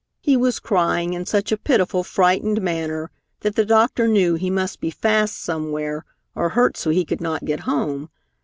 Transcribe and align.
He 0.19 0.35
was 0.35 0.59
crying 0.59 1.13
in 1.13 1.27
such 1.27 1.51
a 1.51 1.57
pitiful, 1.57 2.03
frightened 2.03 2.59
manner 2.59 3.11
that 3.41 3.55
the 3.55 3.65
doctor 3.67 4.07
knew 4.07 4.33
he 4.33 4.49
must 4.49 4.81
be 4.81 4.89
fast 4.89 5.37
somewhere 5.37 6.05
or 6.33 6.49
hurt 6.49 6.75
so 6.75 6.89
he 6.89 7.05
could 7.05 7.21
not 7.21 7.45
get 7.45 7.59
home. 7.69 8.09